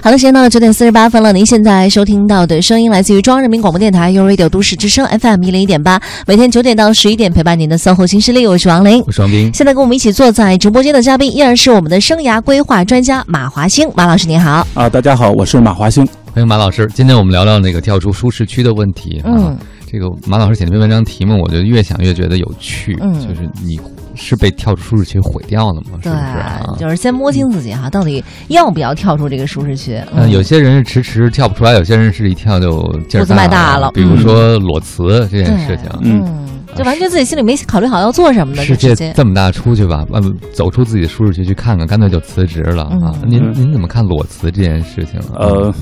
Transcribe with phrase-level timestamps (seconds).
[0.00, 1.32] 好的，时间到了九点四十八分了。
[1.32, 9.02] 您现在收听到的声音来自于中央人民广播电台 u Radio 都市之声 FM 一零一点八，每天九点到十一点陪伴您的 SOHO 新势力，我是王琳。
[9.06, 9.50] 我是王斌。
[9.52, 14.66] 现在跟我们一起坐在直播间的嘉宾依然是我们的生涯规划专家马华兴，马老师您好。
[14.74, 16.06] 啊，大家好，我是马华兴。
[16.32, 16.88] 欢迎马老师。
[16.94, 19.20] 今天我们聊聊那个跳出舒适区的问题。
[19.24, 19.56] 嗯，
[19.90, 22.96] 这个马老师写那篇文章题目，我觉得越想越觉得有趣。
[23.00, 23.80] 嗯就是你
[24.14, 25.98] 是被跳出舒适区毁掉了吗？
[26.02, 29.98] 是对不是啊？，就是先摸清自己哈，到底要不要跳出这个舒适区？
[30.14, 32.70] 嗯，有些人是迟迟跳不出来，有些人是一跳就
[33.08, 43.14] 劲儿步子迈大了比如说裸辞这件事情，嗯，就完全自己心里没考虑好要做什么的，世界就直接这么大，出去吧，嗯，走出自己的舒适区去看看，干脆就辞职了啊！
[43.22, 45.46] 嗯您嗯您怎么看裸辞这件事情啊？
[45.46, 45.74] 呃，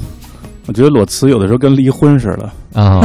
[0.67, 3.01] 我觉得裸辞有的时候跟离婚似的，啊，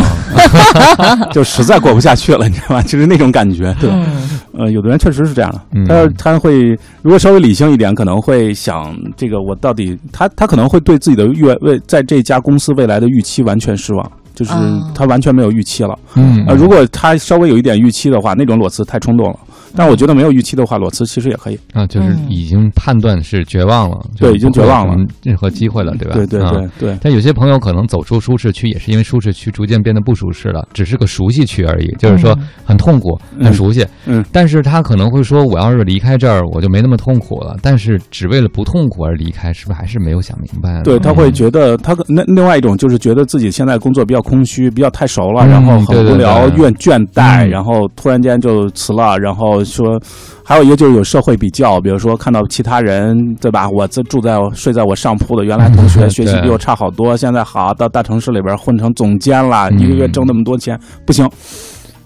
[1.31, 2.81] 就实在过不下去了，你知道吗？
[2.87, 3.73] 就是那种感觉。
[3.79, 4.05] 对，嗯
[4.53, 5.85] 呃，有的人确实是这样的，嗯
[6.17, 6.69] 他他会
[7.01, 14.11] 如果稍微理性一点，可能会想这个我到底他他可能会对自己的预未在这家公司未来的预期完全失望。
[14.41, 19.37] 就是哦他完全没有预期了，嗯呃，如果他稍微有一点预期的话，那种裸辞太冲动了。
[19.73, 21.57] 但我觉得没有预期的话，裸辞其实也可以。
[21.71, 24.93] 啊，就是嗯已经判断是绝望了，对已经绝望了
[25.23, 26.15] 任何机会了，对吧？
[26.15, 33.85] 对对啊对对，但有些朋友可能走出舒适区，也是因为舒适区逐渐变得不舒适了，只是个熟悉区而已，就是说嗯很痛苦、嗯很熟悉。
[34.07, 37.55] 嗯但是他可能会说，我要是离开这儿，我就没那么痛苦了。
[37.61, 40.81] 但是只为了不痛苦而离开，是不是还是没有想明白？
[40.83, 50.01] 对，他会嗯觉得他可那另外一种就是觉得自己现在工作比较空虚，比较太熟了，嗯然后很无聊、怨倦倦怠，嗯然后突然间就辞了，然后说，
[50.41, 53.69] 还有一个就是有社会比较，比如说看到其他人，对吧？
[53.69, 61.29] 我这住在睡在我上铺的原来同学学习比我差好多，现在好到大城市里边混成总监了，嗯一个月挣那么多钱，不行。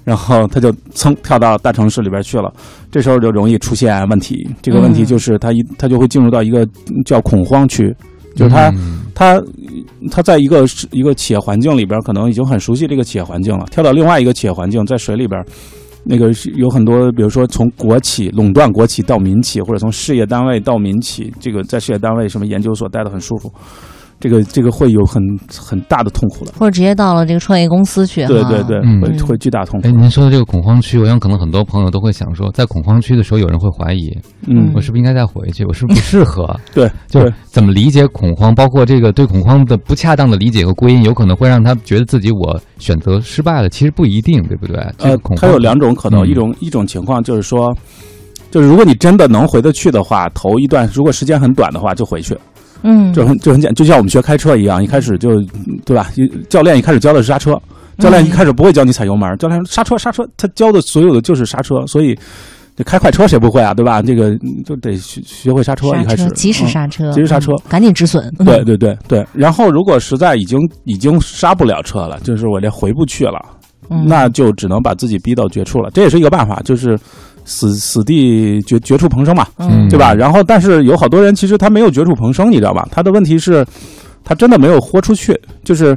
[0.04, 2.54] 然后他就噌跳到大城市里边去了，
[2.92, 4.48] 这时候就容易出现问题。
[4.62, 6.64] 这个问题嗯就是他一他就会进入到一个
[7.04, 7.92] 叫恐慌区，
[8.36, 9.42] 就是他嗯他
[10.12, 13.66] 他在一个一个企业环境里边，可能已经很熟悉这个企业环境了。
[13.72, 15.42] 跳到另外一个企业环境，在水里边，
[16.04, 23.52] 那个是有很多，比如说从国企垄断国企到民企，或者从事业单位到民企，这个在事业单位什么研究所待得很舒服，
[24.20, 25.22] 这个这个会有很
[25.58, 26.52] 很大的痛苦的。
[26.58, 29.92] 或者直接到了这个创业公司去哈，对对对，嗯会会巨大痛苦哎，。
[29.92, 34.10] 您说的这个恐慌区，我想可能很多朋友都会想说，在恐慌区的时候，有人会怀疑，
[34.48, 35.64] 嗯我是不是应该再回去？
[35.66, 36.60] 我是不是不适合？
[36.74, 44.76] 对， 就是怎么理解恐慌，包括这个对恐慌的不恰当的理解和归因，有可能会让他觉得自己我选择失败了，其实不一定，对不对？
[44.98, 47.76] 这呃个恐，慌它有两种可能，嗯一种一种情况就是说，
[48.56, 52.38] 就是如果你真的能回得去的话，头一段如果时间很短的话，就回去。
[52.84, 55.42] 嗯，就很就很简，就像我们学开车一样，一开始就
[55.84, 56.10] 对吧？
[56.50, 57.62] 教练一开始教的是刹车，
[58.00, 62.18] 教练一开始不会教你踩油门，教练说刹车刹车，他教的所有的就是刹车，所以
[62.78, 63.74] 这开快车谁不会啊？
[63.74, 64.02] 对吧？
[64.02, 69.26] 这个嗯就得学学会刹车，一开始及时嗯刹车，及时刹车嗯赶紧止损，对 对对对。
[69.34, 73.38] 然后如果实在已经已经刹不了车了，就是我这回不去了，
[73.90, 75.92] 嗯那就只能把自己逼到绝处了。
[75.92, 76.98] 这也是一个办法，就是
[77.46, 79.48] 死死地绝绝处逢生嘛。
[79.60, 80.14] 嗯对吧？
[80.14, 82.86] 然后，但是有好多人其实他没有绝处逢生，你知道吧？
[82.92, 83.66] 他的问题是，
[84.24, 85.40] 他真的没有豁出去。
[85.64, 85.96] 就是，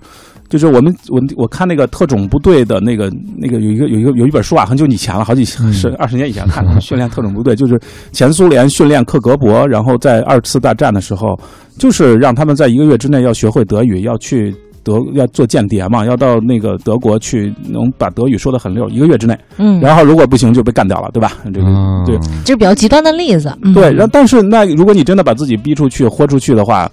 [0.49, 7.81] 就是我们我我看那个特种部队的那个那个有一个有一个有一本书啊，很久以前了，好几嗯是二十年以前看的， 训练特种部队，就是
[8.13, 11.39] 前苏联训练克格勃，然后在二次大战的时候，
[11.79, 14.55] 就是让他们在一个月之内要学会德语，要去。
[14.89, 19.39] 德要做间谍嘛，要到那个德国去，能把德语说得很溜，一个月之内。
[19.59, 21.33] 嗯，然后如果不行就被干掉了，对吧？
[21.45, 26.91] 这个嗯对，这是比较极端的例子，嗯对，然后但是那如果你真的把自己逼出去、豁出去的话，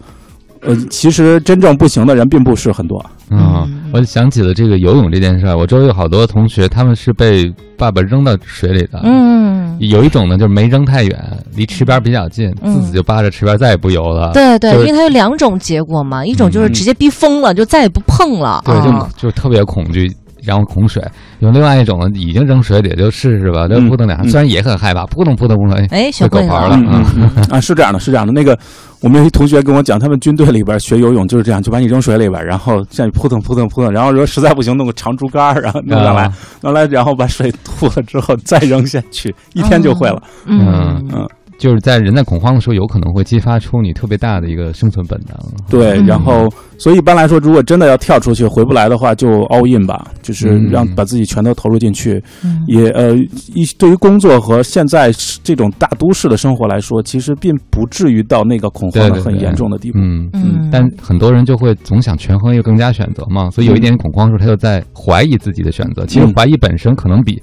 [0.65, 2.97] 呃，其实真正不行的人并不是很多。
[2.99, 5.57] 啊嗯，我就想起了这个游泳这件事儿。
[5.57, 9.01] 我周围有好多同学，他们是被爸爸扔到水里的。
[9.03, 14.31] 嗯，有一种呢，就是没扔太远，离池边比较近，嗯自己就扒着池边再也不游了。
[14.33, 20.15] 对对，就是因为它有两种结果嘛，一种就是嗯直接逼疯了，就再也不碰了，对，啊就就特别恐惧，
[20.45, 21.03] 然后恐水。
[21.39, 28.31] 有另外一种呢，已经扔水里，就试试吧，就嗯扑腾两下，嗯虽然也很害怕，扑腾扑腾扑腾，哎，哎，学会会狗刨了嗯啊是这样的，是这样的。
[28.31, 28.57] 那个
[29.01, 40.21] 我们有一同学跟我讲，他们军队里边学游泳就是这样，就把你扔水里边，然后像你扑腾扑腾扑腾，然后如果实在不行，弄个长竹竿，然后弄上来啊，弄来，然后把水吐了之后再扔下去，一天就会了。
[40.45, 45.37] 嗯嗯就是在人在恐慌的时候，有可能会激发出你特别大的一个生存本能。
[45.69, 52.21] 对，嗯然后所以一般来说，如果真的要跳出去回不来的话，就 all in 吧，就是嗯让把自己全都投入进去。
[52.43, 53.15] 嗯也呃，
[53.53, 55.11] 一对于工作和现在
[55.43, 59.99] 这种大都市的生活来说，其实并不至于到那个恐慌的很严重的地步。
[59.99, 60.29] 嗯。
[60.33, 66.05] 嗯，但很多人就会总想权衡一个更加选择嘛，所以有一点恐慌的时候，他就在怀疑自己的选择。
[66.05, 67.41] 其实嗯怀疑本身可能比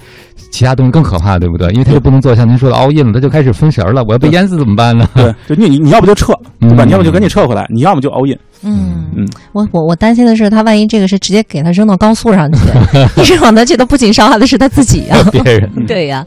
[0.50, 1.70] 其他东西更可怕，对不对？
[1.70, 4.01] 因为他就不能做像您说的 all in 了，他就开始分神了。
[4.02, 5.08] 了，我要被淹死怎么办呢？
[5.14, 6.84] 对， 就你你你要不就撤，对吧？
[6.84, 8.38] 嗯你要不就赶紧撤回来，你要么就 all in。
[8.64, 12.58] 嗯嗯，我我我担心的是，他万一这个是直接给他扔到高速上去，
[13.20, 15.68] 一扔往那去，他不仅伤害的是他自己呀、别人。
[15.86, 16.24] 对呀、